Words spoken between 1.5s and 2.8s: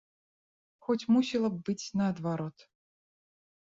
б быць наадварот.